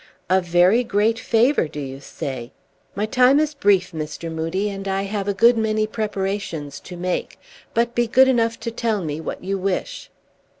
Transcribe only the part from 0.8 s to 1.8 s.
great favor, do